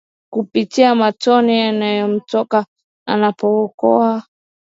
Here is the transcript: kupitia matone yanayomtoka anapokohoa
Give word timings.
kupitia 0.33 0.95
matone 0.95 1.59
yanayomtoka 1.59 2.65
anapokohoa 3.05 4.23